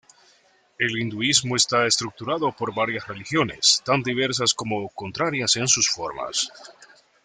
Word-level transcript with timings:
El 0.79 0.97
hinduismo 0.99 1.55
está 1.55 1.85
estructurado 1.85 2.51
por 2.53 2.73
varias 2.73 3.07
religiones, 3.07 3.83
tan 3.85 4.01
diversas 4.01 4.55
como 4.55 4.89
contrarias 4.89 5.55
en 5.57 5.67
sus 5.67 5.87
formas. 5.91 6.49